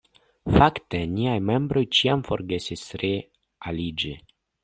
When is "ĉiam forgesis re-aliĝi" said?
1.99-4.15